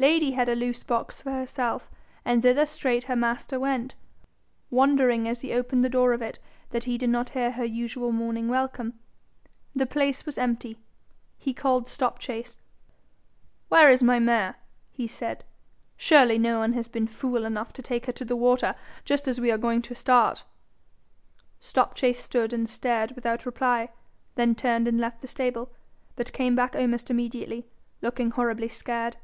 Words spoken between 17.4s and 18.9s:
enough to take her to the water